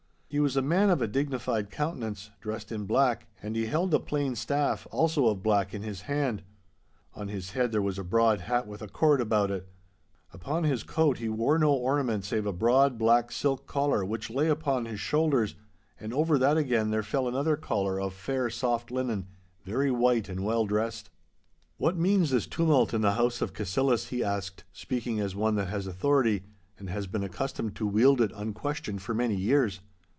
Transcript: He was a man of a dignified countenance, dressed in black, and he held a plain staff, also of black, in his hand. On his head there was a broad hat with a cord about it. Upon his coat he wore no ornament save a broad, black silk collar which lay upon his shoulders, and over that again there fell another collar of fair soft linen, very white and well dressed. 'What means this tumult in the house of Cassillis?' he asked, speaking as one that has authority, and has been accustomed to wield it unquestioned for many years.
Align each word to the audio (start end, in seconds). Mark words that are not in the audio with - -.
He 0.33 0.39
was 0.39 0.55
a 0.55 0.61
man 0.61 0.89
of 0.89 1.01
a 1.01 1.09
dignified 1.09 1.69
countenance, 1.69 2.29
dressed 2.39 2.71
in 2.71 2.85
black, 2.85 3.27
and 3.43 3.53
he 3.53 3.65
held 3.65 3.93
a 3.93 3.99
plain 3.99 4.33
staff, 4.37 4.87
also 4.89 5.25
of 5.27 5.43
black, 5.43 5.73
in 5.73 5.81
his 5.81 6.03
hand. 6.03 6.43
On 7.13 7.27
his 7.27 7.51
head 7.51 7.73
there 7.73 7.81
was 7.81 7.99
a 7.99 8.03
broad 8.05 8.39
hat 8.39 8.65
with 8.65 8.81
a 8.81 8.87
cord 8.87 9.19
about 9.19 9.51
it. 9.51 9.67
Upon 10.31 10.63
his 10.63 10.83
coat 10.83 11.17
he 11.17 11.27
wore 11.27 11.59
no 11.59 11.73
ornament 11.73 12.23
save 12.23 12.45
a 12.45 12.53
broad, 12.53 12.97
black 12.97 13.29
silk 13.29 13.67
collar 13.67 14.05
which 14.05 14.29
lay 14.29 14.47
upon 14.47 14.85
his 14.85 15.01
shoulders, 15.01 15.55
and 15.99 16.13
over 16.13 16.37
that 16.37 16.55
again 16.55 16.91
there 16.91 17.03
fell 17.03 17.27
another 17.27 17.57
collar 17.57 17.99
of 17.99 18.13
fair 18.13 18.49
soft 18.49 18.89
linen, 18.89 19.27
very 19.65 19.91
white 19.91 20.29
and 20.29 20.45
well 20.45 20.65
dressed. 20.65 21.09
'What 21.75 21.97
means 21.97 22.29
this 22.29 22.47
tumult 22.47 22.93
in 22.93 23.01
the 23.01 23.15
house 23.15 23.41
of 23.41 23.51
Cassillis?' 23.51 24.07
he 24.07 24.23
asked, 24.23 24.63
speaking 24.71 25.19
as 25.19 25.35
one 25.35 25.55
that 25.55 25.67
has 25.67 25.85
authority, 25.87 26.43
and 26.79 26.89
has 26.89 27.05
been 27.05 27.21
accustomed 27.25 27.75
to 27.75 27.85
wield 27.85 28.21
it 28.21 28.31
unquestioned 28.33 29.01
for 29.01 29.13
many 29.13 29.35
years. 29.35 29.81